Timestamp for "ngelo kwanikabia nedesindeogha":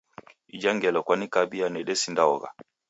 0.75-2.49